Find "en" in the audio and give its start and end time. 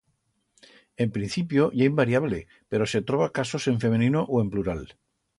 1.03-1.09, 3.71-3.77, 4.43-4.49